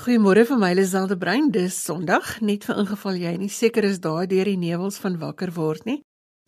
[0.00, 1.50] Goeiemôre vir my Liselde Brein.
[1.52, 5.50] Dis Sondag, net vir ingeval jy nie seker is daar deur die nevels van wakker
[5.52, 5.98] word nie.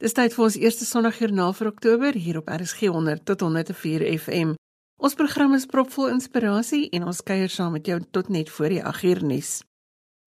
[0.00, 4.54] Dis tyd vir ons eerste Sondagjoernaal vir Oktober hier op RSG 100 tot 104 FM.
[4.96, 8.80] Ons program is propvol inspirasie en ons kuier saam met jou tot net voor die
[8.80, 9.52] 8 uur nuus.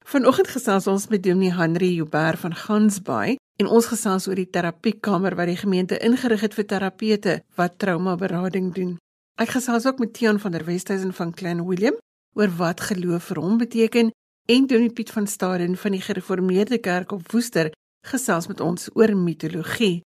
[0.05, 5.33] Vanoggend gesels ons met Dominee Henry Joubert van Gansbaai en ons gesels oor die terapiekamer
[5.33, 8.97] wat die gemeente ingerig het vir terapeute wat traumaberading doen.
[9.42, 11.97] Ek gesels ook met Tiaan van der Westhuizen van Klein Willem
[12.36, 14.12] oor wat geloof vir hom beteken
[14.46, 17.71] en Dominee Piet van Staden van die Gereformeerde Kerk op Woester
[18.06, 20.04] gesels met ons oor mitologie.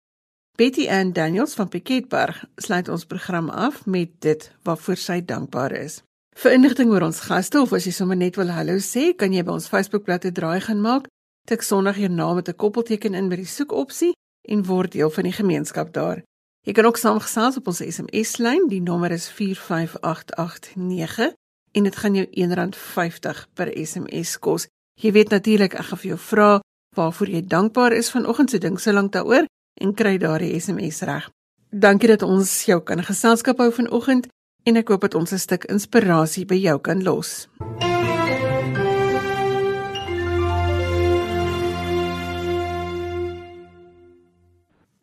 [0.56, 6.00] Betty Ann Daniels van Piketberg sluit ons program af met dit waarvoor sy dankbaar is.
[6.36, 9.44] Vir inligting oor ons gaste of as jy sommer net wil hallo sê, kan jy
[9.44, 11.08] by ons Facebookblad 'n draai gaan maak.
[11.48, 14.12] Tik Sondag jou naam met 'n koppelteken in by die soekopsie
[14.48, 16.22] en word deel van die gemeenskap daar.
[16.64, 21.34] Jy kan ook saamgesels op ons SMS-lyn, die nommer is 45889
[21.72, 24.66] en dit gaan jou R1.50 per SMS kos.
[25.00, 26.50] Jy weet natuurlik ek gaan vir jou vra
[26.96, 29.48] waarvoor jy dankbaar is vanoggend se ding so lank daaroor
[29.80, 31.30] en kry daardie SMS reg.
[31.70, 34.28] Dankie dat ons jou kan geselskap hou vanoggend
[34.68, 37.48] en ek hoop dat ons 'n stuk inspirasie by jou kan los.
[37.58, 37.91] MUZIEK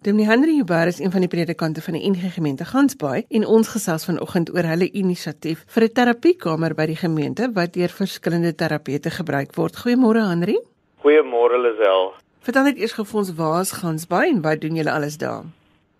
[0.02, 3.67] Dominee Henry Huber is een van die predikante van die NG Gemeente Gansbaai en ons
[3.67, 9.11] gesels vanoggend oor hulle inisiatief vir 'n terapiekamer by die gemeente wat deur verskillende terapeute
[9.11, 9.75] gebruik word.
[9.81, 10.55] Goeiemôre Henry.
[11.03, 12.14] Goeiemôre Lisel.
[12.39, 15.44] Vertel net eers vir ons waar is Gansbaai en wat doen julle alles daar?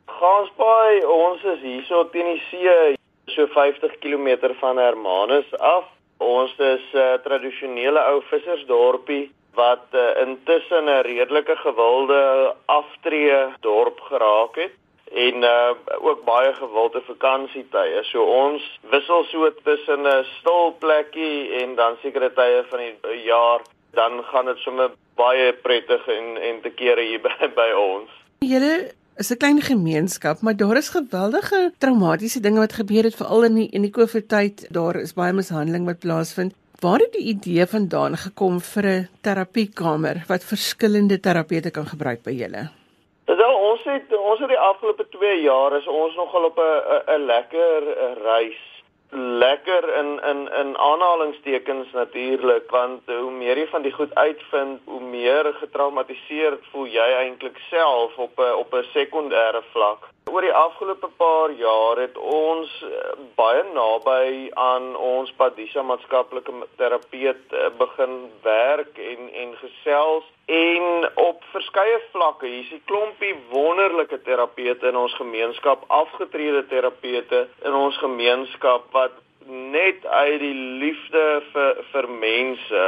[0.06, 2.96] Gansbaai, ons is hierso teen die see,
[3.36, 5.84] so 50 km van Hermanus af.
[6.18, 12.22] Ons is 'n uh, tradisionele ou vissersdorpie wat uh, intussen 'n redelike gewilde
[12.66, 14.76] aftree dorp geraak het
[15.14, 15.72] en uh,
[16.02, 18.04] ook baie gewilde vakansietye.
[18.12, 23.62] So ons wissel so tussen 'n stil plekkie en dan sekere tye van die jaar
[23.92, 28.10] dan gaan dit sommer baie prettig en en te kere hier by, by ons.
[28.40, 33.44] Julle is 'n klein gemeenskap, maar daar is geweldige traumatiese dinge wat gebeur het veral
[33.44, 34.68] in die in die COVID tyd.
[34.70, 36.54] Daar is baie mishandeling wat plaasvind.
[36.80, 42.32] Waar het die idee vandaan gekom vir 'n terapiekamer wat verskillende terapete kan gebruik by
[42.32, 42.64] julle?
[43.26, 47.26] Wel, ons het ons het die afgelope 2 jaar is ons nogal op 'n 'n
[47.26, 47.80] lekker
[48.24, 48.62] reis.
[49.44, 55.02] Lekker in in in aanhalingstekens natuurlik, want hoe meer jy van die goed uitvind, hoe
[55.02, 60.02] meer getraumatiseerd voel jy eintlik self op 'n op 'n sekondêre vlak.
[60.30, 67.56] Oor die afgelope paar jaar het ons eh, baie naby aan ons Padisa maatskaplike terapeut
[67.58, 68.14] eh, begin
[68.44, 72.46] werk en en gesels en op verskeie vlakke.
[72.46, 79.18] Hier is 'n klompie wonderlike terapeute in ons gemeenskap, afgetrede terapeute in ons gemeenskap wat
[79.50, 82.84] net uit die liefde vir vir mense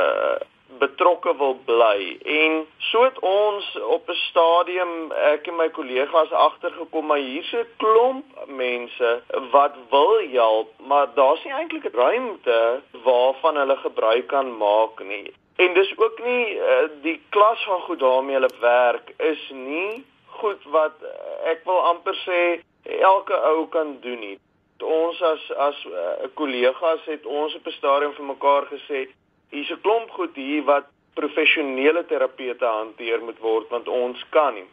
[0.84, 2.18] betrokke wil bly.
[2.26, 3.66] En so het ons
[3.98, 9.10] op 'n stadium ek en my kollegas agtergekom maar hier's 'n klomp mense
[9.52, 15.34] wat wil help maar daar's nie eintlik 'n ruimte waarvan hulle gebruik kan maak nie.
[15.56, 20.64] En dis ook nie uh, die klas van goed waarmee hulle werk is nie goed
[20.64, 21.10] wat uh,
[21.52, 22.40] ek wil amper sê
[22.84, 24.38] elke ou kan doen nie.
[24.82, 29.08] Ons as as uh, kollegas het ons op 'n stadium vir mekaar gesê
[29.52, 34.70] hier's 'n klomp goed hier wat professionele terapeute hanteer moet word want ons kan nie.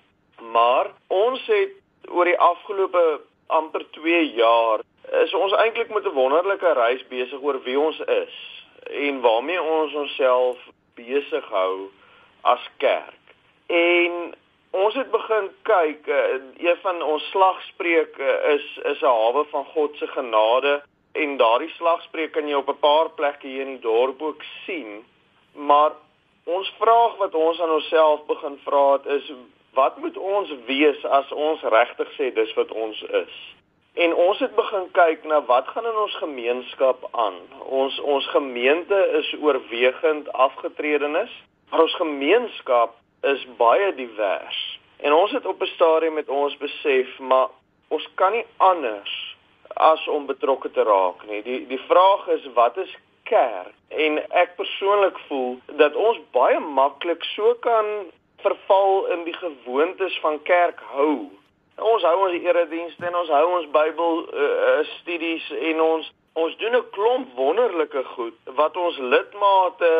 [0.53, 1.75] Maar ons het
[2.09, 4.81] oor die afgelope amper 2 jaar
[5.23, 9.95] is ons eintlik met 'n wonderlike reis besig oor wie ons is en waarmee ons
[9.95, 10.59] onsself
[10.95, 11.91] besig hou
[12.41, 13.25] as kerk.
[13.67, 14.35] En
[14.71, 16.25] ons het begin kyk, uh,
[16.57, 22.33] een van ons slagspreuke is is 'n hawe van God se genade en daardie slagspreuk
[22.33, 25.05] kan jy op 'n paar plekke hier in die dorp ook sien.
[25.53, 25.93] Maar
[26.45, 29.33] ons vraag wat ons aan onsself begin vra het is
[29.73, 33.55] wat moet ons wees as ons regtig sê dis wat ons is?
[33.95, 37.39] En ons het begin kyk na wat gaan in ons gemeenskap aan.
[37.65, 41.31] Ons ons gemeente is oorwegend afgetredenes,
[41.71, 44.79] maar ons gemeenskap is baie divers.
[44.97, 47.49] En ons het op 'n stadium met ons besef, maar
[47.89, 49.38] ons kan nie anders
[49.79, 51.43] as om betrokke te raak nie.
[51.43, 52.95] Die die vraag is wat is
[53.31, 53.75] kerk?
[53.89, 58.09] En ek persoonlik voel dat ons baie maklik so kan
[58.43, 61.29] verval in die gewoontes van kerk hou.
[61.79, 66.77] Ons hou ons eredienste en ons hou ons Bybel uh, studies en ons ons doen
[66.77, 69.93] 'n klomp wonderlike goed wat ons lidmate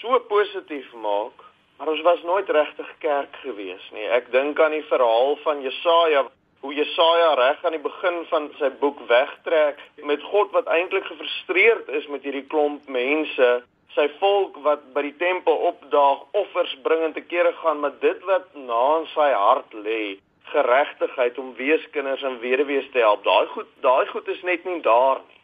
[0.00, 1.44] so positief maak.
[1.78, 4.06] Maar ons was nooit regtig kerk gewees nie.
[4.08, 6.24] Ek dink aan die verhaal van Jesaja
[6.64, 11.90] hoe Jesaja reg aan die begin van sy boek wegtrek met God wat eintlik gefrustreerd
[11.98, 13.48] is met hierdie klomp mense,
[13.92, 18.24] sy volk wat by die tempel opdaag, offers bring en te kere gaan, maar dit
[18.30, 20.16] wat na in sy hart lê,
[20.54, 23.28] geregtigheid om weeskinders en weduwees te help.
[23.28, 25.40] Daai goed, daai goed is net nie daar nie.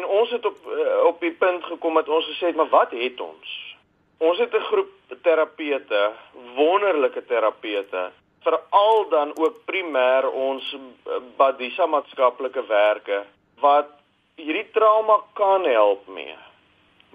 [0.00, 2.96] En ons het op eh, op die punt gekom dat ons gesê het, maar wat
[2.96, 3.54] het ons?
[4.24, 4.92] Ons het 'n groep
[5.28, 6.12] terapeute,
[6.56, 8.08] wonderlike terapeute
[8.44, 13.22] veral dan ook primêr ons eh, Badisa maatskaplike werke
[13.60, 13.90] wat
[14.36, 16.36] hierdie trauma kan help mee.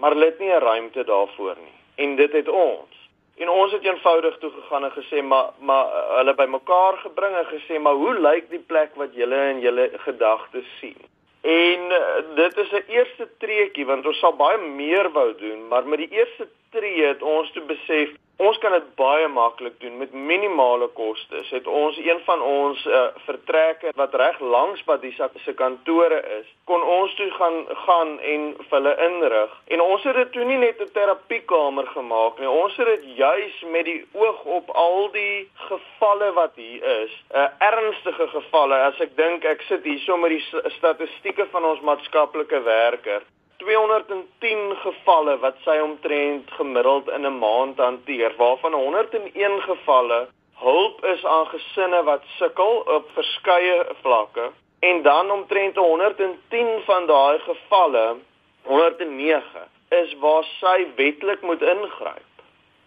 [0.00, 1.78] Maar hulle het nie 'n ruimte daarvoor nie.
[1.94, 2.92] En dit het ons.
[3.36, 7.46] En ons het eenvoudig toe gegaan en gesê maar maar eh, hulle bymekaar gebring en
[7.46, 11.00] gesê maar hoe lyk die plek wat julle in julle gedagtes sien?
[11.40, 15.86] En uh, dit is 'n eerste treetjie want ons sal baie meer wou doen, maar
[15.86, 18.10] met die eerste tree het ons toe besef
[18.40, 21.50] Ons kan dit baie maklik doen met minimale kostes.
[21.52, 25.12] Het ons een van ons uh, vertrekke wat reg langs die
[25.44, 29.52] se kantore is, kon ons toe gaan gaan en vir hulle inrig.
[29.76, 32.48] En ons het dit toe nie net 'n terapiekamer gemaak nie.
[32.48, 37.46] Ons het dit juis met die oog op al die gevalle wat hier is, uh,
[37.58, 38.74] ernstige gevalle.
[38.74, 43.22] As ek dink ek sit hier so met die statistieke van ons maatskaplike werker.
[43.60, 50.28] 210 gevalle wat sy omtrent gemiddeld in 'n maand hanteer, waarvan 101 gevalle
[50.60, 57.38] hulp is aan gesinne wat sukkel op verskeie vlakke en dan omtrent 110 van daai
[57.38, 58.16] gevalle
[58.62, 62.28] 109 is waar sy wetlik moet ingryp.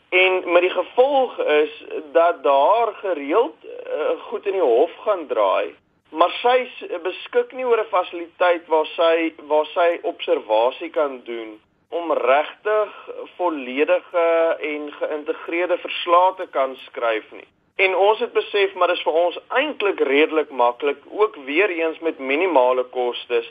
[0.10, 5.76] En met die gevolg is dat daar gereeld uh, goed in die hof gaan draai
[6.14, 6.58] maar sy
[7.04, 12.92] beskik nie oor 'n fasiliteit waar sy waar sy observasie kan doen om regtig
[13.38, 17.48] volledige en geïntegreerde verslae te kan skryf nie.
[17.76, 22.20] En ons het besef maar dis vir ons eintlik redelik maklik ook weer eens met
[22.20, 23.50] minimale kostes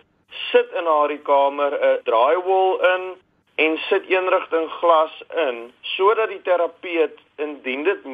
[0.51, 3.05] sit in haar kamer 'n drywall in
[3.55, 8.05] en sit eenrigting glas in sodat die terapeut indien dit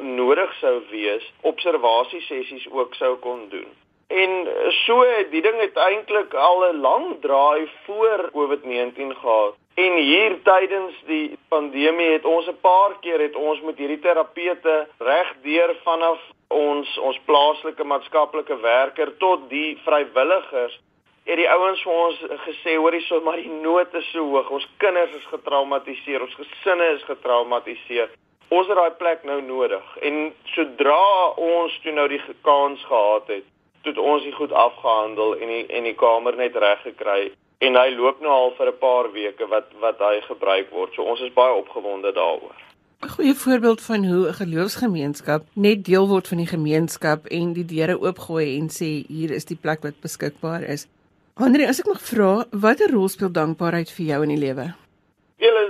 [0.00, 3.85] nodig sou wees observasie sessies ook sou kon doen.
[4.06, 4.48] En
[4.86, 9.54] so die ding het eintlik al 'n lang draai voor COVID-19 gehad.
[9.74, 14.88] En hier tydens die pandemie het ons 'n paar keer het ons met hierdie terapeute
[14.98, 20.80] regdeur vanaf ons ons plaaslike maatskaplike werker tot die vrywilligers
[21.26, 24.50] het die ouens vir ons gesê hoorie so maar die nood is so hoog.
[24.50, 28.10] Ons kinders is getraumatiseer, ons gesinne is getraumatiseer.
[28.48, 29.96] Ons het daai plek nou nodig.
[30.06, 33.44] En sodra ons toe nou die kans gehad het
[33.86, 37.88] het ons dit goed afgehandel en die en die kamer net reg gekry en hy
[37.94, 40.94] loop nou al vir 'n paar weke wat wat hy gebruik word.
[40.94, 42.56] So ons is baie opgewonde daaroor.
[43.02, 47.64] 'n Goeie voorbeeld van hoe 'n geloofsgemeenskap net deel word van die gemeenskap en die
[47.64, 50.86] deure oopgooi en sê hier is die plek wat beskikbaar is.
[51.34, 54.74] Andre, as ek mag vra, watter rol speel dankbaarheid vir jou in die lewe?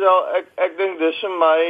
[0.07, 1.63] Sal ek ek dink dis vir my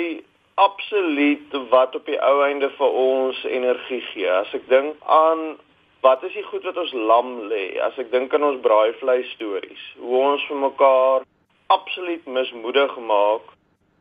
[0.60, 4.28] absoluut wat op die ou einde vir ons energie gee.
[4.28, 5.56] As ek dink aan
[6.00, 7.78] wat is die goed wat ons lam lê?
[7.80, 11.26] As ek dink aan ons braaivleis stories, hoe ons vir mekaar
[11.72, 13.52] absoluut mismoedig maak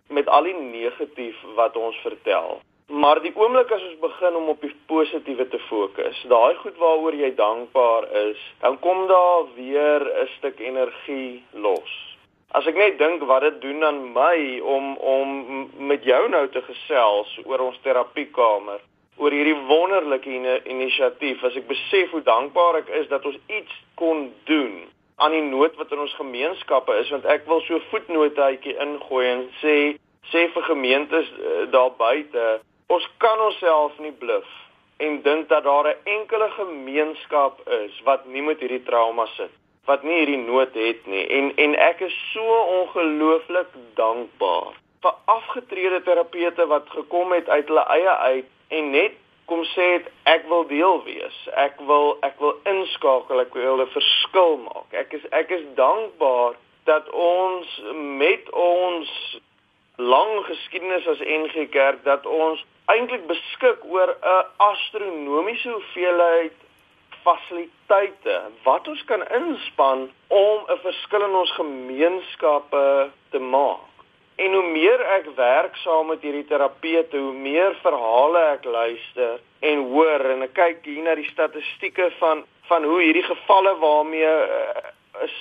[0.08, 2.60] met al die negatief wat ons vertel.
[2.88, 7.18] Maar die oomblik as ons begin om op die positiewe te fokus, daai goed waaroor
[7.18, 11.94] jy dankbaar is, dan kom daar weer 'n stuk energie los.
[12.52, 15.30] As ek net dink wat dit doen aan my om om
[15.78, 18.80] met jou nou te gesels oor ons terapiekamer
[19.18, 20.30] oor hierdie wonderlike
[20.74, 24.84] inisiatief as ek besef hoe dankbaar ek is dat ons iets kon doen
[25.24, 29.44] aan die nood wat in ons gemeenskappe is want ek wil so voetnootjie ingooi en
[29.62, 29.76] sê
[30.32, 32.46] sê vir gemeentes uh, daar buite
[32.92, 34.50] ons kan onsself nie bluf
[35.06, 39.54] en dink dat daar 'n enkele gemeenskap is wat nie met hierdie trauma sit
[39.86, 41.26] wat nie hierdie nood het nie.
[41.28, 43.70] En en ek is so ongelooflik
[44.00, 44.74] dankbaar
[45.06, 49.14] vir afgetrede terapeute wat gekom het uit hulle eie uit en net
[49.46, 51.38] kom sê het, ek wil deel wees.
[51.54, 54.94] Ek wil ek wil inskakel, ek wil 'n verskil maak.
[54.94, 56.56] Ek is ek is dankbaar
[56.86, 59.10] dat ons met ons
[59.98, 66.58] lang geskiedenis as NG Kerk dat ons eintlik beskik oor 'n astronomiese hoeveelheid
[67.24, 73.95] fasiliteite wat ons kan inspann om 'n verskil in ons gemeenskappe te maak.
[74.36, 79.86] En hoe meer ek werk saam met hierdie terapeute, hoe meer verhale ek luister en
[79.92, 84.82] hoor en ek kyk hier na die statistieke van van hoe hierdie gevalle waarmee uh,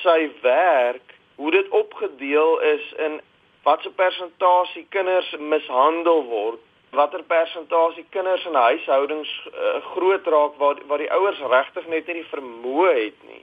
[0.02, 3.16] sy werk, hoe dit opgedeel is in
[3.64, 6.60] watse persentasie kinders mishandel word,
[6.94, 12.20] watter persentasie kinders in huishoudings uh, groot raak waar waar die ouers regtig net nie
[12.20, 13.42] die vermoë het nie.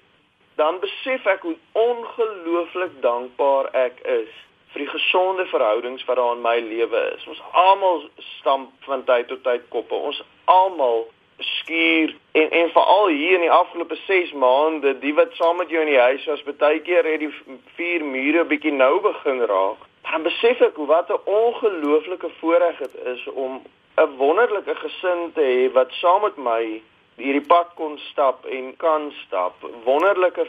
[0.61, 4.31] Dan besef ek hoe ongelooflik dankbaar ek is
[4.71, 7.25] vir die gesonde verhoudings wat daar in my lewe is.
[7.27, 8.05] Ons almal
[8.39, 9.95] stamp van tyd tot tyd koppe.
[9.95, 11.07] Ons almal
[11.41, 15.81] skuur en en veral hier in die afgelope 6 maande, die wat saam met jou
[15.81, 17.33] in die huis was, baie keer het die
[17.75, 19.87] vier mure bietjie nou begin raak.
[20.11, 23.61] Dan besef ek hoe wat 'n ongelooflike voorreg dit is om
[23.97, 26.81] 'n wonderlike gesin te hê wat saam met my
[27.17, 30.45] hierdie pad kon stap en kan stap, wonderlike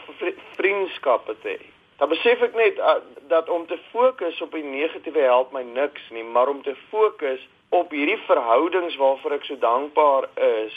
[0.55, 1.72] vriendskappe te hê.
[1.97, 2.95] Dan besef ek net uh,
[3.27, 7.47] dat om te fokus op die negatiewe help my niks nie, maar om te fokus
[7.69, 10.29] op hierdie verhoudings waarvoor ek so dankbaar
[10.65, 10.75] is,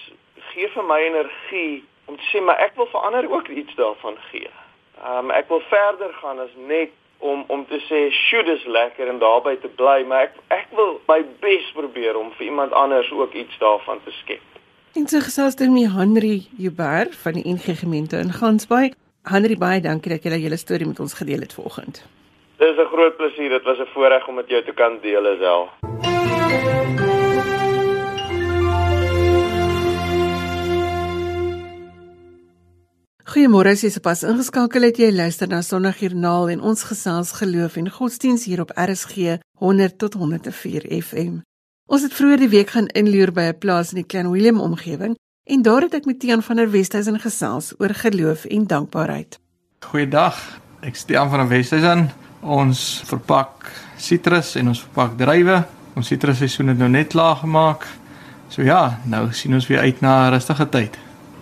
[0.52, 4.16] gee vir my energie om te sê maar ek wil vir ander ook iets daarvan
[4.30, 4.52] gee.
[5.02, 9.08] Ehm um, ek wil verder gaan as net om om te sê shoot is lekker
[9.08, 13.10] en daarbey te bly, maar ek ek wil my bes probeer om vir iemand anders
[13.12, 14.44] ook iets daarvan te skep.
[14.96, 18.94] En so gesels dit met Henry Juber van die NG gemeente in Gansbaai.
[19.26, 22.04] Henry baie dankie dat jy julle hele storie met ons gedeel het vanoggend.
[22.62, 25.68] Dis 'n groot plesier, dit was 'n voorreg om met jou te kan deel, Isel.
[33.32, 37.90] Goeiemôre, as jy sopas ingeskakel het, jy luister na Sondagjoernaal en ons gesels geloof en
[37.90, 41.42] godsdiens hier op RSG 100 tot 104 FM.
[41.86, 45.16] Ons het vroeër die week gaan inloer by 'n plaas in die Klein Willem omgewing
[45.46, 49.38] en daar het ek met Tiaan van der Westhuizen gesels oor geloof en dankbaarheid.
[49.86, 50.60] Goeiedag.
[50.80, 52.10] Ek staan van der Westhuizen.
[52.40, 55.62] Ons verpak sitrus en ons verpak druiwe.
[55.94, 57.86] Ons sitrusseisoen het nou net klaar gemaak.
[58.50, 60.98] So ja, nou sien ons weer uit na 'n rustige tyd.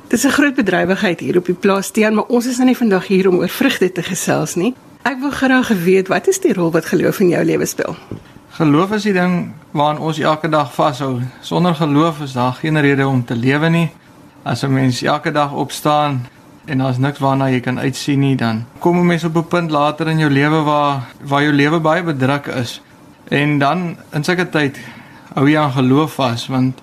[0.09, 3.07] Dis 'n groot bedrywigheid hier op die plaas Steen, maar ons is nou nie vandag
[3.07, 4.75] hier om oor vrugte te gesels nie.
[5.03, 7.97] Ek wil graag weet wat is die rol wat geloof in jou lewe speel?
[8.55, 11.17] Geloof is die ding waaraan ons elke dag vashou.
[11.43, 13.89] Sonder geloof is daar geen rede om te lewe nie.
[14.45, 16.27] As 'n mens elke dag opstaan
[16.65, 19.71] en daar's niks waarna jy kan uitsien nie, dan kom 'n mens op 'n punt
[19.71, 22.81] later in jou lewe waar waar jou lewe baie bedruk is.
[23.29, 24.79] En dan in sulke tyd
[25.35, 26.83] hou jy aan geloof vas want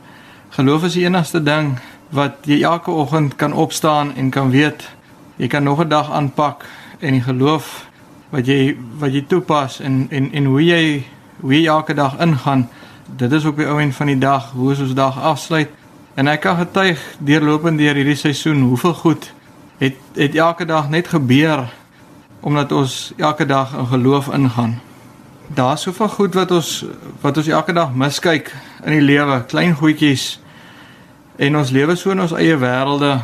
[0.49, 4.89] geloof is die enigste ding wat jy elke oggend kan opstaan en kan weet
[5.35, 6.65] jy kan nog 'n dag aanpak
[6.99, 7.87] en die geloof
[8.29, 11.05] wat jy wat jy toepas en en en hoe jy
[11.41, 12.69] hoe jy elke dag ingaan
[13.17, 15.69] dit is op die ou end van die dag hoe ons dag afsluit
[16.15, 19.33] en ek kan getuig deurlopend deur hierdie seisoen hoeveel goed
[19.81, 21.67] het het elke dag net gebeur
[22.41, 24.79] omdat ons elke dag in geloof ingaan.
[25.47, 26.85] Daar's soveel goed wat ons
[27.21, 28.49] wat ons elke dag miskyk
[28.83, 30.39] in die lewe, klein goedjies.
[31.37, 33.19] En ons lewe so in ons eie wêrelde.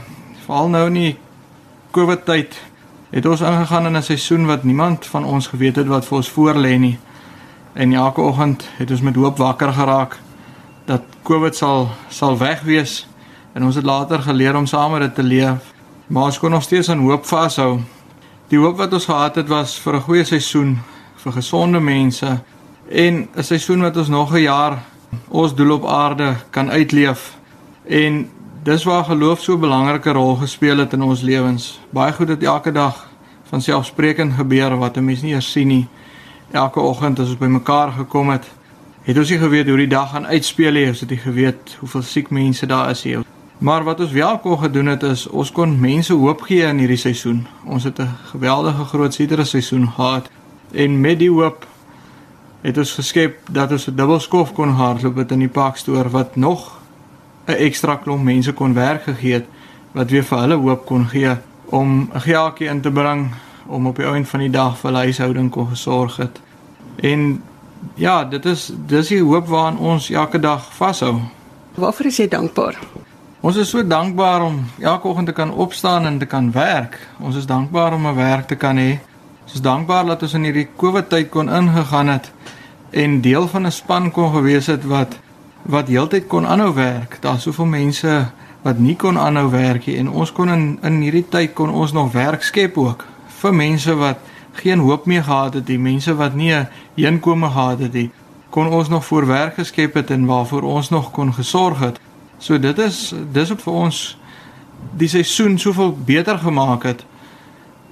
[0.45, 1.15] Veral nou in die
[1.91, 2.57] COVID tyd
[3.09, 6.29] het ons ingegaan in 'n seisoen wat niemand van ons geweet het wat vir ons
[6.29, 6.99] voorlê nie.
[7.77, 10.17] En elke oggend het ons met hoop wakker geraak
[10.85, 13.07] dat COVID sal sal weg wees
[13.53, 15.73] en ons het later geleer om saam met dit te leef.
[16.07, 17.79] Maar ons kon nog steeds aan hoop vashou.
[18.49, 20.79] Die hoop wat ons gehad het was vir 'n goeie seisoen
[21.15, 22.39] vir gesonde mense
[22.89, 24.83] en 'n seisoen wat ons nog 'n jaar
[25.27, 27.37] ons doel op aarde kan uitleef.
[27.85, 28.29] En
[28.63, 31.79] dis waar geloof so 'n belangrike rol gespeel het in ons lewens.
[31.89, 33.07] Baie goed het elke dag
[33.43, 35.87] van selfsprekend gebeur wat 'n mens nie eers sien nie.
[36.51, 38.45] Elke oggend as ons bymekaar gekom het,
[39.03, 40.87] het ons nie geweet hoe die dag gaan uitspeel nie.
[40.87, 43.17] Ons het nie geweet hoeveel siek mense daar is nie.
[43.57, 46.99] Maar wat ons wel kon gedoen het is ons kon mense hoop gee in hierdie
[47.01, 47.47] seisoen.
[47.65, 50.29] Ons het 'n geweldige groot sitrus seisoen gehad
[50.71, 51.67] en met die hoop
[52.61, 56.79] het ons geskep dat ons 'n dubbelskof kon hardloop in die parkstoor wat nog
[57.47, 59.45] 'n ekstra klomp mense kon werk gegee het
[59.91, 61.35] wat weer vir hulle hoop kon gee
[61.65, 63.31] om 'n geeltjie in te bring
[63.67, 66.39] om op die einde van die dag vir hulle huishouding kon gesorg het.
[66.95, 67.43] En
[67.95, 71.19] ja, dit is dis die hoop waaraan ons elke dag vashou.
[71.75, 72.79] Waarvoor is jy dankbaar?
[73.39, 76.97] Ons is so dankbaar om elke oggend te kan opstaan en te kan werk.
[77.19, 78.99] Ons is dankbaar om 'n werk te kan hê.
[79.43, 82.31] Ons is dankbaar dat ons in hierdie COVID tyd kon ingegaan het
[82.89, 85.19] en deel van 'n span kon gewees het wat
[85.61, 87.17] wat heeltyd kon aanhou werk.
[87.21, 88.27] Daar's soveel mense
[88.61, 91.91] wat nie kon aanhou werk nie en ons kon in in hierdie tyd kon ons
[91.91, 93.05] nog werk skep ook
[93.41, 94.17] vir mense wat
[94.57, 98.11] geen hoop meer gehad het, die mense wat nie 'n inkome gehad het nie,
[98.49, 101.99] kon ons nog voor werk geskep het en waarvoor ons nog kon gesorg het.
[102.37, 104.17] So dit is dis op vir ons
[104.97, 107.05] die seisoen soveel beter gemaak het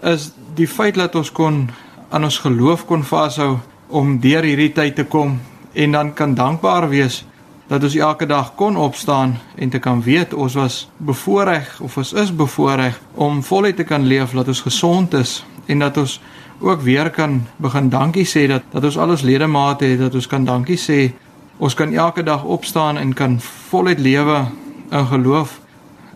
[0.05, 1.69] is die feit dat ons kon
[2.09, 5.39] aan ons geloof kon vashou om deur hierdie tyd te kom
[5.73, 7.23] en dan kan dankbaar wees
[7.67, 12.13] dat ons elke dag kon opstaan en te kan weet ons was bevoorreg of ons
[12.13, 16.21] is bevoorreg om voluit te kan leef dat ons gesond is en dat ons
[16.59, 20.45] ook weer kan begin dankie sê dat dat ons alles ledemate het dat ons kan
[20.45, 21.13] dankie sê
[21.57, 24.45] ons kan elke dag opstaan en kan voluit lewe
[24.91, 25.59] in geloof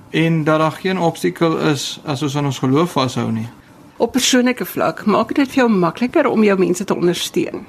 [0.10, 3.48] en dat daar geen obstakel is as ons aan ons geloof vashou nie.
[3.98, 7.65] Op persoonlike vlak maak dit vir jou makliker om jou mense te ondersteun.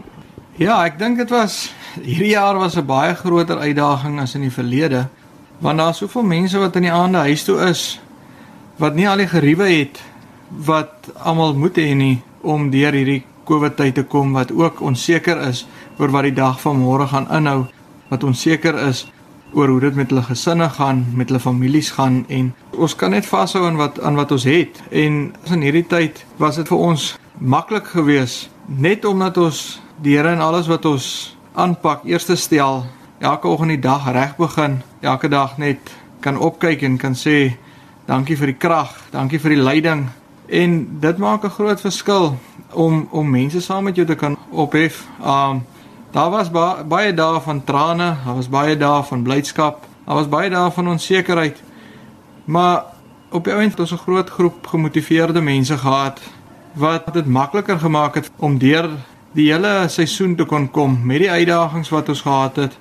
[0.61, 1.71] Ja, ek dink dit was
[2.05, 5.09] hierdie jaar was 'n baie groter uitdaging as in die verlede
[5.59, 8.00] want daar's soveel mense wat in die aande huis toe is
[8.76, 10.02] wat nie al die geriewe het
[10.67, 10.93] wat
[11.25, 15.67] almal moet hê nie om deur hierdie COVID tyd te kom wat ook onseker is
[15.99, 17.67] oor wat die dag van môre gaan inhou,
[18.11, 19.07] wat onseker is
[19.52, 23.26] oor hoe dit met hulle gesinne gaan, met hulle families gaan en ons kan net
[23.26, 24.83] vashou aan wat aan wat ons het.
[24.90, 30.33] En in hierdie tyd was dit vir ons maklik geweest net omdat ons die Here
[30.33, 31.07] en alles wat ons
[31.52, 32.87] aanpak eerste stel,
[33.21, 35.92] elke oggend die dag reg begin, elke dag net
[36.25, 37.59] kan opkyk en kan sê
[38.09, 40.07] dankie vir die krag, dankie vir die leiding
[40.49, 42.37] en dit maak 'n groot verskil
[42.73, 45.07] om om mense saam met jou te kan ophef.
[45.21, 45.64] Um
[46.12, 50.28] daar was ba baie dae van trane, daar was baie dae van blydskap, daar was
[50.28, 51.62] baie dae van onsekerheid.
[52.45, 52.85] Maar
[53.30, 56.21] op die einde het ons 'n groot groep gemotiveerde mense gehad
[56.73, 58.90] wat dit makliker gemaak het om deur
[59.33, 62.79] die hele seisoen te kon kom met die uitdagings wat ons gehad het.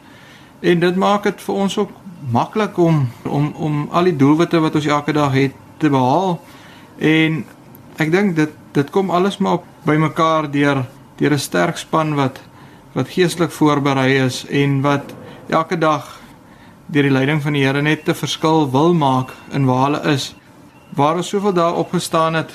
[0.60, 1.92] En dit maak dit vir ons ook
[2.34, 6.40] maklik om om om al die doelwitte wat ons elke dag het te behaal.
[6.98, 7.44] En
[7.98, 10.86] ek dink dit dit kom alles maar op bymekaar deur
[11.18, 12.42] deur 'n sterk span wat
[12.94, 15.14] wat geestelik voorberei is en wat
[15.50, 16.20] elke dag
[16.86, 20.36] deur die leiding van die Here net 'n verskil wil maak in waar hulle is.
[20.96, 22.52] Waar ons soveel dae opgestaan het,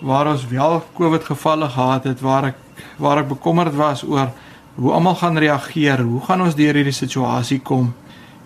[0.00, 2.56] waar ons wel COVID gevalle gehad het, waar ek
[2.98, 4.30] waar ek bekommerd was oor
[4.78, 7.92] hoe almal gaan reageer, hoe gaan ons deur hierdie situasie kom?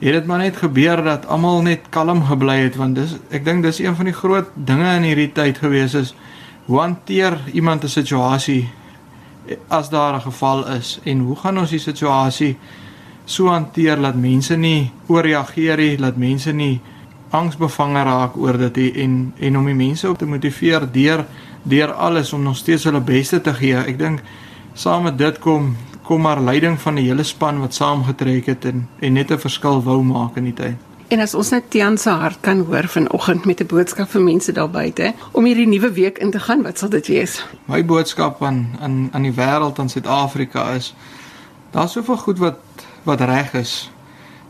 [0.01, 3.63] Het dit maar net gebeur dat almal net kalm gebly het want dis ek dink
[3.63, 6.15] dis een van die groot dinge in hierdie tyd gewees is
[6.67, 8.71] hoe hanteer iemand 'n situasie
[9.69, 12.57] as daar 'n geval is en hoe gaan ons die situasie
[13.25, 16.81] so hanteer dat mense nie ooreageer nie, dat mense nie
[17.31, 21.25] angsbevange raak oor dit en en om die mense op te motiveer deur
[21.63, 23.77] deur alles om nog steeds hulle beste te gee.
[23.77, 24.21] Ek dink
[24.75, 28.89] saam met dit kom kom maar leiding van die hele span wat saamgetrek het en
[29.01, 30.77] en net 'n verskil wou maak in die tyd.
[31.09, 34.53] En as ons net Tian se hart kan hoor vanoggend met 'n boodskap vir mense
[34.53, 37.45] daar buite om hierdie nuwe week in te gaan, wat sal dit wees?
[37.65, 40.95] My boodskap aan aan aan die wêreld aan Suid-Afrika is
[41.71, 42.59] daar's soveel goed wat
[43.03, 43.91] wat reg is.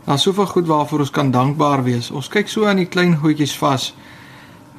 [0.05, 2.11] Daar's soveel goed waarvoor ons kan dankbaar wees.
[2.11, 3.93] Ons kyk so aan die klein goedjies vas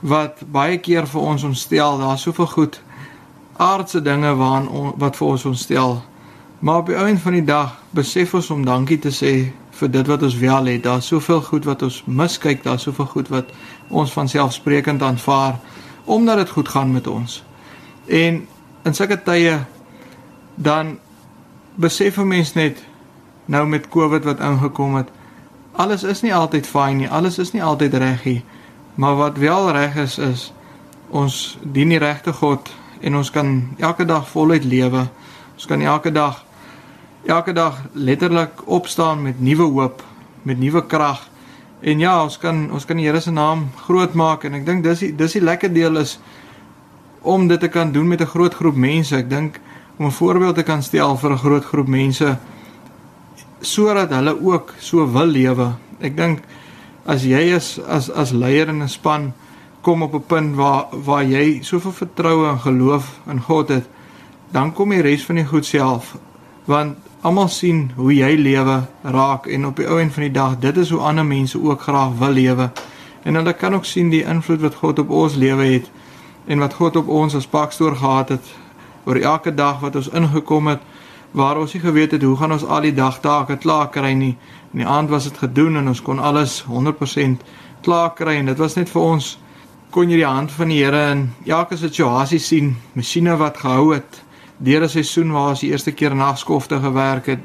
[0.05, 1.99] wat baie keer vir ons ontstel.
[1.99, 2.81] Daar's soveel goed
[3.57, 6.03] aardse dinge waaraan wat vir ons ontstel.
[6.59, 9.33] Maar op die einde van die dag besef ons om dankie te sê
[9.79, 10.83] vir dit wat ons wel het.
[10.83, 13.53] Daar's soveel goed wat ons miskyk, daar's soveel goed wat
[13.88, 15.61] ons van selfsprekend aanvaar
[16.05, 17.40] omdat dit goed gaan met ons.
[18.07, 18.43] En
[18.85, 19.59] in sulke tye
[20.55, 20.99] dan
[21.75, 22.85] besef 'n mens net
[23.45, 25.09] nou met COVID wat ingekom het,
[25.73, 28.45] alles is nie altyd fyn nie, alles is nie altyd reg nie.
[28.94, 30.52] Maar wat wel reg is is
[31.09, 35.09] ons dien die regte God en ons kan elke dag voluit lewe.
[35.54, 36.44] Ons kan elke dag
[37.24, 40.02] elke dag letterlik opstaan met nuwe hoop,
[40.42, 41.28] met nuwe krag.
[41.80, 44.85] En ja, ons kan ons kan die Here se naam groot maak en ek dink
[44.85, 46.18] dis die dis die lekker deel is
[47.24, 49.16] om dit te kan doen met 'n groot groep mense.
[49.16, 49.61] Ek dink
[49.98, 52.38] om 'n voorbeeld te kan stel vir 'n groot groep mense
[53.61, 55.72] sodat hulle ook so wil lewe.
[56.00, 56.40] Ek dink
[57.05, 59.33] as jy is as as leier in 'n span
[59.83, 63.85] kom op 'n punt waar waar jy soveel vertroue en geloof in God het,
[64.51, 66.17] dan kom die res van die goed self.
[66.64, 70.59] Want almal sien hoe jy lewe raak en op die ou en van die dag
[70.59, 72.71] dit is hoe ander mense ook graag wil lewe.
[73.23, 75.90] En hulle kan ook sien die invloed wat God op ons lewe het
[76.47, 78.55] en wat God op ons as pakstoor gehad het
[79.05, 80.81] oor elke dag wat ons ingekom het
[81.35, 84.37] waar ons nie geweet het hoe gaan ons al die dagtake klaar kry nie
[84.73, 87.42] in die aand was dit gedoen en ons kon alles 100%
[87.83, 89.35] klaar kry en dit was net vir ons
[89.94, 94.25] kon jy die hand van die Here in elke situasie sien masjiene wat gehou het
[94.59, 97.42] deur 'n seisoen waar ons die eerste keer nagskofte gewerk het,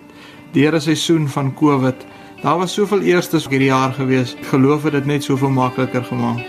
[0.53, 2.05] deur 'n seisoen van COVID.
[2.41, 4.35] Daar was soveel eerstes hierdie jaar gewees.
[4.41, 6.45] Geloof het dit net soveel makliker gemaak.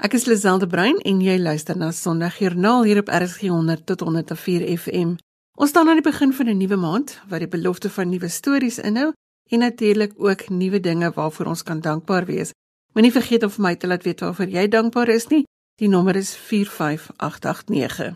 [0.00, 4.78] Ek is Liselde Brein en jy luister na Sondagjoernaal hier op RSG 100 tot 104
[4.78, 5.27] FM.
[5.58, 8.78] Ons staan aan die begin van 'n nuwe maand wat die belofte van nuwe stories
[8.78, 9.12] inhou
[9.48, 12.50] en natuurlik ook nuwe dinge waarvoor ons kan dankbaar wees.
[12.92, 15.44] Moenie vergeet om vir my te laat weet waarvoor jy dankbaar is nie.
[15.74, 18.14] Die nommer is 45889.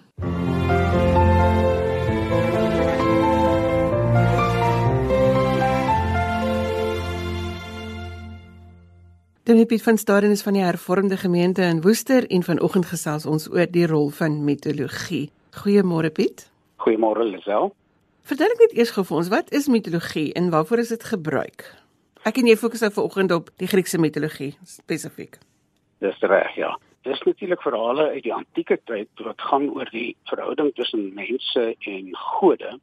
[9.42, 13.50] Dominee Piet van Staden is van die Hervormde Gemeente in Woester en vanoggend gesels ons
[13.50, 15.30] oor die rol van mitologie.
[15.50, 16.51] Goeiemôre Piet.
[16.82, 17.70] Goeiemôre Lisel.
[18.26, 21.64] Vertel ek net eers gou vir ons, wat is mitologie en waarvoor is dit gebruik?
[22.26, 25.38] Ek en jy fokus nou vanoggend op die Griekse mitologie spesifiek.
[26.02, 26.72] Dis reg, ja.
[27.06, 32.10] Dis natuurlik verhale uit die antieke tyd wat gaan oor die verhouding tussen mense en
[32.38, 32.76] gode.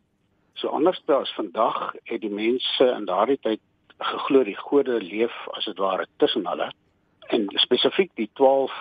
[0.60, 3.64] So anders as vandag het die mense in daardie tyd
[4.00, 6.72] geglo die gode leef as dit ware tussen hulle.
[7.36, 8.76] En spesifiek die 12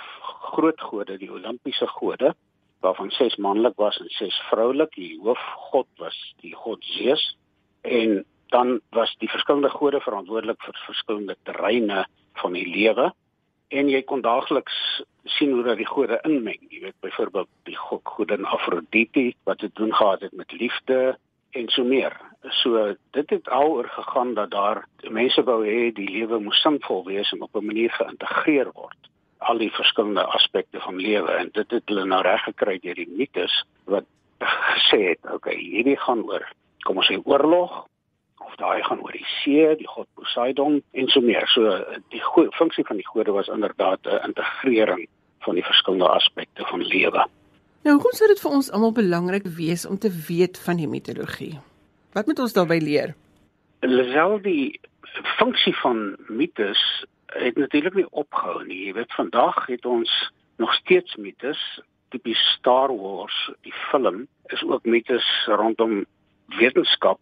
[0.51, 2.35] groot gode, die Olimpiese gode,
[2.81, 4.95] waarvan 6 manlik was en 6 vroulik.
[4.95, 7.37] Die hoofgod was die god Zeus
[7.81, 12.07] en dan was die verskillende gode verantwoordelik vir verskillende terreine
[12.41, 13.13] van die lewe
[13.69, 14.77] en jy kon daagliks
[15.37, 16.61] sien hoe dat die gode inmeng.
[16.73, 21.19] Jy weet byvoorbeeld die god godin Afrodite wat te doen gehad het met liefde
[21.51, 22.17] en so meer.
[22.63, 27.33] So dit het aloor gegaan dat daar mense wou hê die lewe moes sinvol wees
[27.33, 29.08] en op 'n manier geïntegreer word
[29.49, 33.09] al die verskillende aspekte van lewe en dit het hulle nou reg gekry deur die
[33.21, 33.55] mites
[33.89, 34.07] wat
[34.39, 36.45] gesê het, okay, hierdie gaan oor
[36.87, 37.85] kom ons sê oorlog
[38.45, 41.49] of daai gaan oor die see, die god Poseidon en so meer.
[41.53, 41.75] So
[42.15, 42.23] die
[42.57, 45.09] funksie van die gode was inderdaad 'n integrering
[45.45, 47.27] van die verskillende aspekte van lewe.
[47.85, 51.59] Nou, hoe sou dit vir ons almal belangrik wees om te weet van die mitologie?
[52.13, 53.15] Wat moet ons daarbey leer?
[53.81, 54.81] Alhoewel die
[55.39, 57.05] funksie van mites
[57.37, 58.85] het natuurlik nie opgehou nie.
[58.87, 60.13] Jy weet vandag het ons
[60.57, 61.61] nog steeds mites,
[62.09, 66.05] tipies Star Wars, die film is ook mites rondom
[66.59, 67.21] wetenskap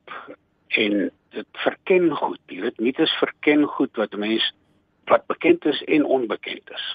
[0.68, 2.40] en dit verken goed.
[2.46, 4.52] Jy weet mites verken goed wat mense
[5.06, 6.86] wat bekend is en onbekend is.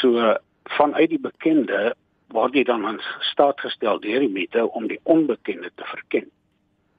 [0.00, 0.36] So
[0.76, 1.94] vanuit die bekende
[2.34, 3.00] word jy dan in
[3.32, 6.28] staat gestel deur die mite om die onbekende te verken.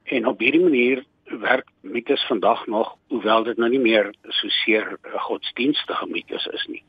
[0.03, 1.03] En op hierdie manier
[1.39, 6.83] werk mites vandag nog hoewel dit nou nie meer so seer godsdienstige mites is nie.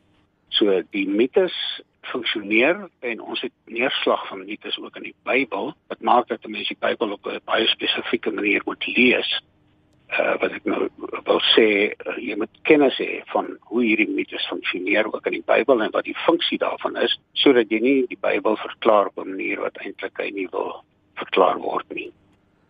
[0.49, 1.55] So die mites
[2.11, 6.75] funksioneer en ons het neerslag van mites ook in die Bybel wat maak dat mense
[6.75, 9.41] die Bybel op 'n baie spesifieke manier moet lees.
[10.11, 10.89] Uh wat ek nou
[11.25, 15.47] wil sê, uh, jy moet kennis hê van hoe hierdie mites funksioneer ook in die
[15.47, 19.29] Bybel en wat die funksie daarvan is sodat jy nie die Bybel verklaar op 'n
[19.29, 22.13] manier wat eintlik hy nie wil verklaar word nie.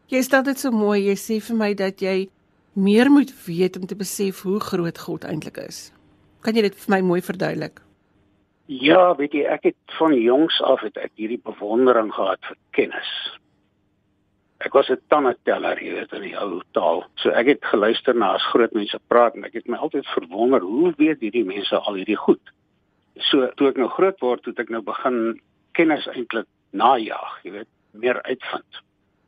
[0.08, 1.06] Jy stel dit so mooi.
[1.06, 2.28] Jy sê vir my dat jy
[2.74, 5.92] meer moet weet om te besef hoe groot God eintlik is.
[6.42, 7.82] Kan jy dit vir my mooi verduidelik?
[8.72, 13.10] Ja, weet jy, ek het van jongs af het ek hierdie bewondering gehad vir kennis.
[14.62, 17.04] Ek was 'n tandeteller, jy weet, in die ou taal.
[17.16, 20.60] So ek het geluister na as groot mense praat en ek het my altyd verwonder
[20.60, 22.40] hoe weet hierdie mense al hierdie goed.
[23.16, 25.40] So toe ek nou groot word, toe ek nou begin
[25.72, 28.82] kennis eintlik najag, jy weet, meer uitvind.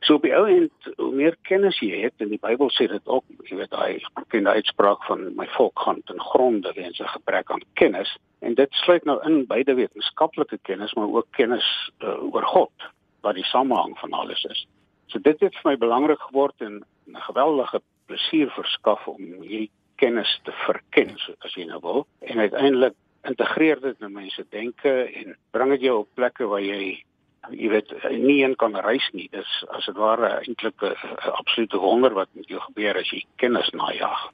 [0.05, 3.07] So op die ou end hoe meer kennis jy het en die Bybel sê dit
[3.09, 7.49] ook, jy weet daai bekende uitspraak van my volk gaan ten gronde weens 'n gebrek
[7.51, 11.65] aan kennis en dit sluit nou in beide wetenskaplike kennis maar ook kennis
[12.03, 12.89] uh, oor God
[13.21, 14.67] wat die samehang van alles is.
[15.07, 20.39] So dit het vir my belangrik geword en 'n geweldige plesier verskaf om hierdie kennis
[20.43, 22.07] te verken, so as jy nou wil.
[22.19, 27.03] En uiteindelik integreer dit in mense denke en bring dit jou op plekke waar jy
[27.51, 29.27] jy weet nie een kan reis nie.
[29.31, 30.95] Dis as dit ware eintlik 'n
[31.39, 34.31] absolute wonder wat met jou gebeur as jy kennis najag.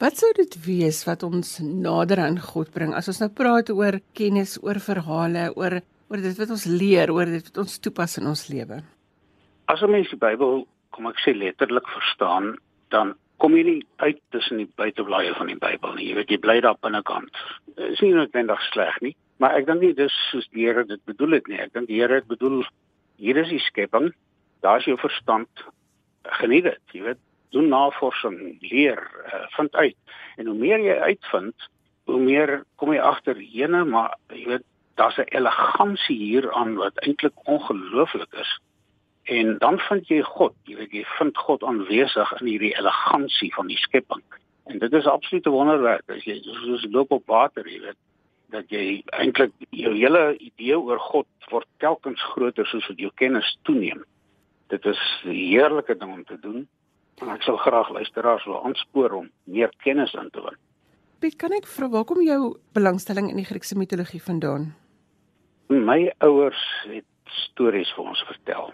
[0.00, 4.00] Wat sou dit wees wat ons nader aan God bring as ons nou praat oor
[4.14, 8.26] kennis, oor verhale, oor oor dit wat ons leer, oor dit wat ons toepas in
[8.26, 8.82] ons lewe?
[9.68, 12.56] As 'n mens die Bybel kom ek sê letterlik verstaan,
[12.90, 16.08] dan kom jy nie uit tussen die buiteblaaie van die Bybel nie.
[16.08, 17.30] Jy weet jy bly daar binnekant.
[17.76, 19.16] Dit is nie noodwendig sleg nie.
[19.40, 21.58] Maar ek dink nie dis soos die Here dit bedoel het nie.
[21.64, 22.60] Ek dink die Here het bedoel
[23.20, 24.10] hier is die skepping.
[24.64, 25.64] Daar's jou verstand.
[26.40, 27.20] Geniet dit, jy weet.
[27.56, 29.96] Doen navorsing, leer, uh, vind uit.
[30.36, 31.68] En hoe meer jy uitvind,
[32.06, 34.66] hoe meer kom jy agter jene, maar jy weet
[35.00, 38.52] daar's 'n elegansie hier aan wat eintlik ongelooflik is.
[39.24, 43.66] En dan vind jy God, jy weet jy vind God aanwesig in hierdie elegansie van
[43.66, 44.22] die skepping.
[44.64, 46.10] En dit is absoluut 'n wonderwerk.
[46.10, 47.96] As jy soos loop op water, jy weet,
[48.50, 53.48] dat jy eintlik jou hele idee oor God word telkens groter soos wat jou kennis
[53.68, 54.04] toeneem.
[54.70, 56.68] Dit is 'n heerlike ding om te doen.
[57.20, 60.56] En ek sal graag luisteraars wil aanspoor om meer kennis in te win.
[61.18, 64.74] Piet, kan ek vra waar kom jou belangstelling in die Griekse mitologie vandaan?
[65.68, 68.72] My ouers het stories vir ons vertel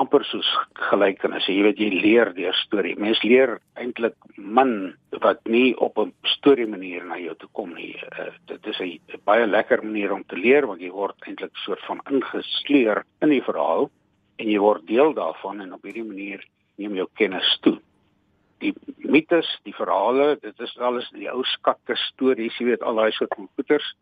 [0.00, 0.48] amper soos
[0.90, 1.46] gelykenis.
[1.48, 2.94] Jy weet jy leer deur storie.
[3.00, 7.96] Mens leer eintlik min wat nie op 'n storie manier na jou toe kom nie.
[8.18, 11.80] Uh, dit is 'n baie lekker manier om te leer want jy word eintlik soort
[11.86, 13.90] van ingesleer in die verhaal
[14.36, 16.44] en jy word deel daarvan en op hierdie manier
[16.76, 17.80] neem jou kennis toe.
[18.60, 23.12] Die mites, die verhale, dit is alles die ou skatte stories, jy weet al daai
[23.12, 23.94] soort van goeters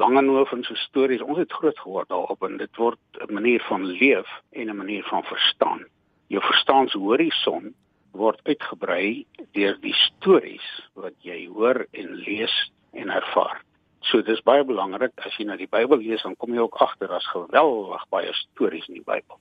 [0.00, 4.28] Langehoven se stories, ons het groot geword daarop en dit word 'n manier van leef
[4.50, 5.84] en 'n manier van verstaan.
[6.30, 7.72] jou verstaanshorison
[8.14, 9.24] word uitgebrei
[9.56, 10.66] deur die stories
[10.98, 12.54] wat jy hoor en lees
[12.94, 13.60] en ervaar.
[14.06, 17.10] So dis baie belangrik as jy na die Bybel lees dan kom jy ook agter
[17.10, 19.38] daar's geweldig baie stories in die Bybel.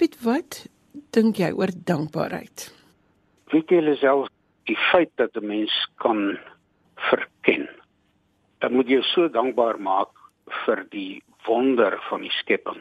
[0.00, 0.62] Piet, wat
[1.16, 2.68] dink jy oor dankbaarheid?
[3.52, 4.30] Weet jy self
[4.68, 6.38] die feit dat 'n mens kan
[7.10, 7.68] verken.
[8.62, 10.10] Dan moet jy so dankbaar maak
[10.62, 12.78] vir die wonder van die skepping.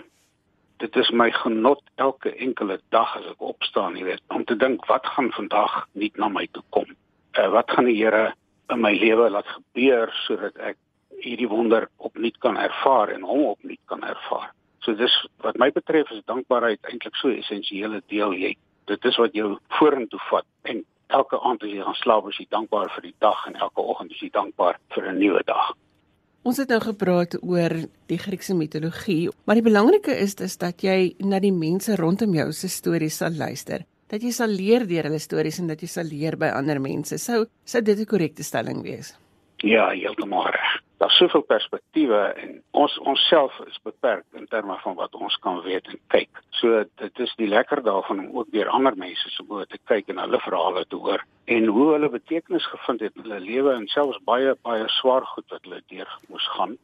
[0.81, 4.85] Dit is my genot elke enkele dag as ek opstaan, jy weet, om te dink
[4.89, 6.85] wat gaan vandag nie na my toe kom.
[7.33, 8.33] Uh, wat gaan die Here
[8.69, 10.77] in my lewe laat gebeur sodat ek
[11.21, 14.51] hierdie wonder opnuut kan ervaar en hom opnuut kan ervaar.
[14.85, 15.13] So dis
[15.45, 18.53] wat my betref is dankbaarheid eintlik so 'n essensiële deel jy.
[18.85, 22.47] Dit is wat jou vorentoe vat en elke aand as jy gaan slaap is jy
[22.49, 25.73] dankbaar vir die dag en elke oggend is jy dankbaar vir 'n nuwe dag.
[26.43, 27.73] Ons het nou gepraat oor
[28.07, 32.51] die Griekse mitologie, maar die belangrike is dis dat jy na die mense rondom jou
[32.51, 33.85] se stories sal luister.
[34.09, 37.17] Dat jy sal leer deur hulle stories en dat jy sal leer by ander mense.
[37.17, 39.15] Sou sou dit 'n korrekte stelling wees?
[39.57, 40.70] Ja, heeltemal reg
[41.01, 45.87] daar's soveel perspektiewe en ons onsself is beperk in terme van wat ons kan weet
[45.89, 46.41] en kyk.
[46.59, 50.13] So dit is die lekker daarvan om ook deur ander mense se boë te kyk
[50.13, 53.89] en hulle verhale te hoor en hoe hulle betekenis gevind het in hulle lewe en
[53.89, 56.77] selfs baie baie swaar goed wat hulle deur moes gaan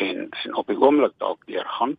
[0.00, 1.96] en en op die oomblik dalk deur gaan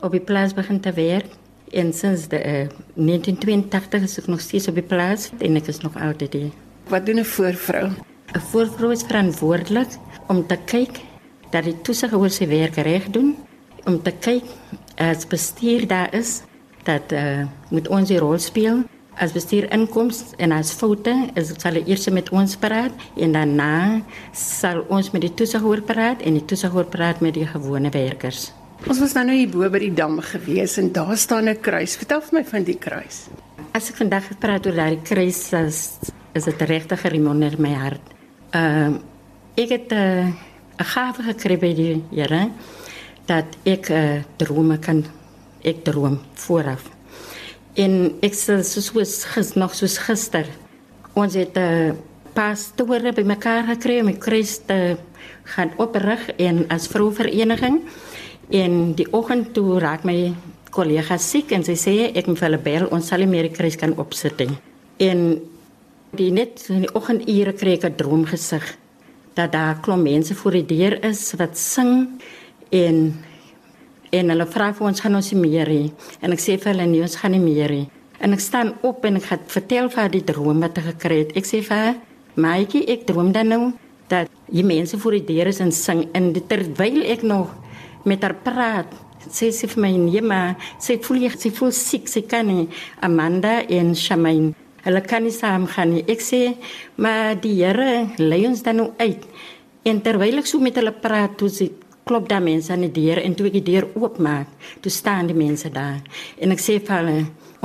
[0.01, 1.31] op die plaas begin te werk
[1.71, 5.79] en sinds de uh, 1982 is ek nog steeds op die plaas en ek is
[5.79, 6.51] nog altyd hier.
[6.89, 7.87] Wat doen 'n voorvrou?
[8.35, 9.95] 'n Voorvrou is verantwoordelik
[10.27, 10.99] om te kyk
[11.51, 13.35] dat die toesighouer sy werk reg doen,
[13.85, 14.43] om te kyk
[14.95, 16.41] as bestuur daar is
[16.84, 18.84] dat uh, moet ons die rol speel
[19.17, 23.71] as bestuur inkomste en as foute is sal eers met ons praat en daarna
[24.36, 28.49] sal ons met die toesighouer praat en die toesighouer praat met die gewone werkers.
[28.86, 31.95] Ons was nou nou hier bo by die dam gewees en daar staan 'n kruis.
[31.95, 33.27] Vertel vir my van die kruis.
[33.71, 35.99] As ek vandag praat oor daai kruis is
[36.34, 38.05] is dit regtig geremonder in my hart.
[38.51, 38.99] Ehm uh,
[39.55, 40.36] ek het eh, 'n
[40.79, 42.51] uh, gawe gekry by die Here
[43.25, 45.03] dat ek uh, drome kan
[45.65, 46.83] ek droom vooraf.
[47.75, 50.47] En ek sê soos soos nog soos gister.
[51.13, 51.95] Ons het 'n uh, eh,
[52.33, 54.97] pastore by mekaar gekry om die kruis te
[55.43, 57.81] gaan oprig en as vrouvereniging
[58.49, 60.33] en die oggend toe raak my
[60.75, 63.77] kollega siek en sy sê ek moet hulle bel ons sal nie meer die kruis
[63.79, 64.57] kan opsit nie.
[64.99, 65.39] En
[66.15, 68.65] die net in die oggendure kry ek 'n droomgesig
[69.35, 72.19] dat daar klomp mense voor die deur is wat sing
[72.75, 72.99] en
[74.15, 75.81] en hulle vra vir ons gaan ons nie meer hê?
[76.23, 77.83] En ek sê vir hulle nee ons gaan nie meer hê.
[78.23, 81.33] En ek staan op en ek het vertel vir die droom wat ek gekry het.
[81.35, 81.97] Ek sê vir
[82.39, 83.63] maatjie ek droom dan nou
[84.11, 86.05] dat jy mense voor die deur is en sing.
[86.15, 87.51] En terwyl ek nog
[88.05, 88.93] met haar praat
[89.25, 92.69] sê sy vir my nee maar sy voel jy sy voel siek sy kan nie.
[93.03, 94.53] Amanda en Shamain
[94.85, 96.05] hulle kan nie saam gaan nie.
[96.07, 96.55] Ek sê
[97.01, 99.25] maar die Here lei ons dan nou uit.
[99.85, 101.71] En terwyl ek so met hulle praat toe sy
[102.05, 104.49] klop daar mense aan die deur en toe ek die deur oopmaak,
[104.81, 106.03] toe staan die mense daar.
[106.37, 107.15] En ek sê vir hulle,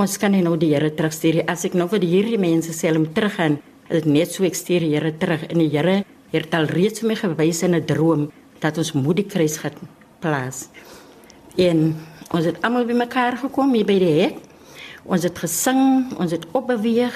[0.01, 3.05] ons kan nie nou die Here terugstuur as ek nou vir hierdie mense sê om
[3.13, 3.59] terug gaan.
[3.91, 6.01] Dit net so ek stuur die Here terug en die Here
[6.33, 9.77] het al reeds vir my gewys in 'n droom dat ons moet die kruis gaan
[10.19, 10.69] plaas.
[11.57, 11.95] En
[12.33, 14.37] ons het almal by mekaar gekom hier by die hek.
[15.05, 17.13] Ons het gesing, ons het opbeweeg.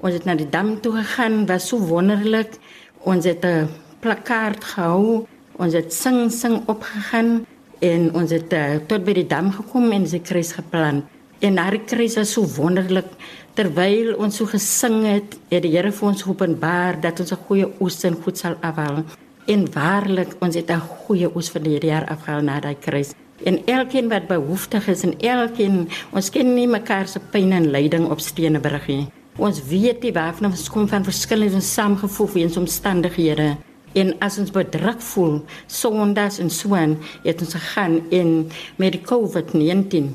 [0.00, 2.58] Ons het na die dam toe gegaan, was so wonderlik.
[3.04, 3.68] Ons het 'n
[4.00, 5.26] plakkaat gehou
[5.58, 7.46] Ons het sing sing opgegaan
[7.84, 11.04] En ons het uh, tot by die dam gekom en sy kruis geplant.
[11.44, 13.10] En haar kruis was so wonderlik
[13.56, 17.68] terwyl ons so gesing het, het die Here vir ons openbaar dat ons 'n goeie
[17.80, 19.04] oes en goed sal afhaal.
[19.46, 23.12] En waarlik, ons het 'n goeie oes vir die jaar afhaal na daai kruis.
[23.44, 28.10] En elkeen wat behoeftig is en elkeen, ons ken nie mekaar se pyn en lyding
[28.10, 29.08] op Stenebrug nie.
[29.36, 33.56] Ons weet die waarvan ons kom van verskillende saamgevoeg weens omstandighede.
[33.96, 35.38] En as ons bedruk voel,
[35.72, 38.32] sondags en swaan, het ons gegaan in
[38.76, 40.10] met die COVID-19.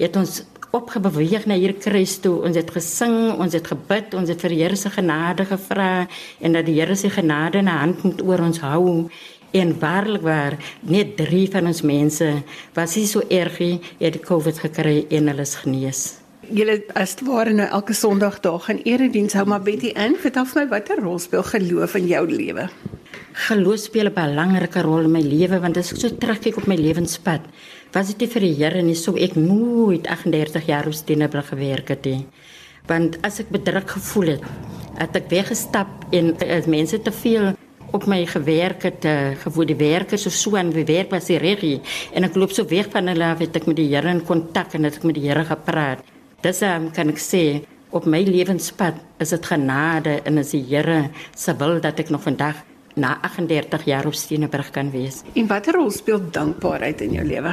[0.00, 0.40] Het ons
[0.74, 2.36] opgebeweeg na hier kruis toe.
[2.46, 6.06] Ons het gesing, ons het gebid, ons het vir die Here se genade gevra
[6.40, 9.10] en dat die Here se genade na hand moet oor ons hou.
[9.50, 10.54] En waarlik waar,
[10.86, 12.30] net 3 van ons mense
[12.74, 16.19] was nie so erg nie, het die COVID gekry en hulle is genees.
[16.50, 20.16] Julle as ware nou elke Sondag daar gaan erediens hou maar Betty in.
[20.18, 22.64] Vertel vir my watter rol speel geloof in jou lewe?
[23.46, 26.74] Geloof speel 'n belangrike rol in my lewe want as ek so terugkyk op my
[26.74, 27.40] lewenspad,
[27.92, 31.88] was dit nie vir die Here nie sou ek nooit 38 jaar op Steenebrug gewerk
[31.88, 32.26] het nie.
[32.86, 34.42] Want as ek bedruk gevoel het,
[34.98, 37.54] het ek weggestap en as mense te veel
[37.92, 41.38] op my gewerk het, uh, gevoel die werkers of so en wie werk was die
[41.38, 41.80] regie
[42.12, 44.74] en ek loop so weg van hulle af het ek met die Here in kontak
[44.74, 46.02] en het ek met die Here gepraat.
[46.40, 47.60] Dis um, kan ek sê
[47.92, 52.22] op my lewenspad is dit genade en is die Here se wil dat ek nog
[52.24, 52.62] vandag
[52.96, 55.20] na 38 jaar op Steenebrug kan wees.
[55.36, 57.52] En watter rol speel dankbaarheid in jou lewe?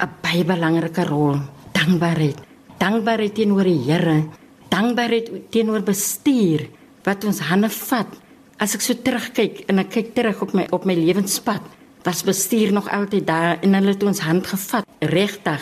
[0.00, 1.36] 'n Baie belangrike rol.
[1.72, 2.38] Dankbaarheid.
[2.78, 4.24] Dankbaarheid teenoor die Here.
[4.70, 6.68] Dankbaarheid teenoor bestuur
[7.04, 8.08] wat ons hande vat.
[8.56, 11.60] As ek so terugkyk en ek kyk terug op my op my lewenspad,
[12.04, 14.86] was bestuur nog altyd daar en hulle het ons hand gevat.
[15.00, 15.60] Regtig.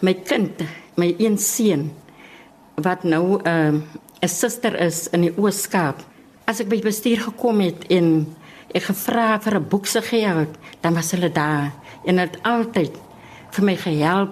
[0.00, 0.62] My kind,
[0.98, 1.88] my een seun
[2.74, 3.74] wat nou 'n uh,
[4.22, 6.02] 'n suster is in die Ooskaap
[6.44, 8.26] as ek by bestuur gekom het en
[8.74, 11.72] ek gevra vir 'n boek se geld, dan was hulle daar
[12.04, 12.92] en het altyd
[13.50, 14.30] vir my gehelp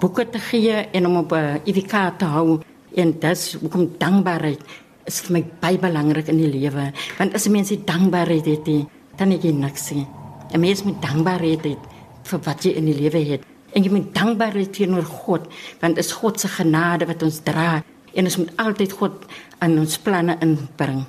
[0.00, 2.60] boeke te gee en om op 'n uh, IVK te hou
[2.94, 4.60] en dis hoekom dankbaarheid
[5.04, 8.86] is vir my baie belangrik in die lewe want as mense dankbaarheid het, die,
[9.16, 10.06] dan het jy niks nie.
[10.52, 11.76] 'n Mens moet dankbaarheid hê
[12.22, 13.42] vir wat jy in die lewe het.
[13.72, 15.46] En jy moet dankbaar wees teenoor God
[15.80, 17.82] want is God se genade wat ons dra
[18.14, 19.26] en ons moet altyd God
[19.58, 21.04] aan ons planne inbring.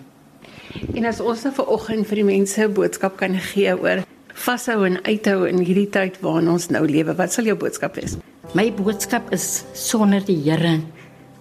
[0.96, 5.00] En as ons nou vanoggend vir die mense 'n boodskap kan gee oor vashou en
[5.04, 8.18] uithou in hierdie tyd waarin ons nou lewe, wat sal jou boodskap wees?
[8.54, 10.80] My boodskap is sonder die Here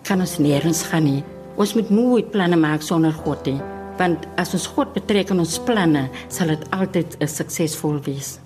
[0.04, 1.24] kan ons nêrens gaan nie.
[1.56, 3.60] Ons moet nooit planne maak sonder God nie,
[3.98, 8.39] want as ons God betrek in ons planne, sal dit altyd 'n suksesvol wees.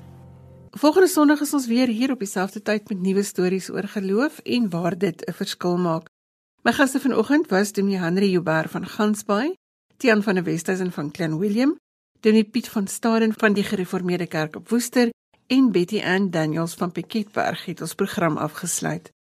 [0.75, 4.65] Volgende Sondag is ons weer hier op dieselfde tyd met nuwe stories oor geloof en
[4.71, 6.09] waar dit 'n verskil maak.
[6.63, 9.55] My gaste vanoggend was Dominee Henry Joubert van Gansbaai
[9.97, 11.77] Tian van der Westhuizen van Clan William,
[12.21, 15.11] Dominee Piet van Staden van die Gereformeerde Kerk op Woester
[15.47, 19.11] en Betty Ann Daniels van Piketberg het ons program afgesluit.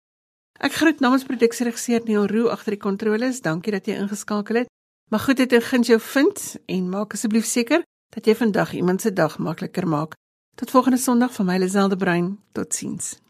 [0.53, 3.41] Ek groet namens produksieregisseur Neil Roo agter die kontroles.
[3.41, 4.69] Dankie dat jy ingeskakel het.
[5.11, 9.13] Maar goed dit guns jou vind en maak asseblief seker dat jy vandag iemand se
[9.13, 10.15] dag makliker maak.
[10.55, 12.39] Tot volgende Sondag van my Liselde Brein.
[12.53, 13.24] Totsiens.